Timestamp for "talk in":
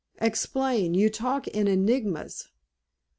1.11-1.67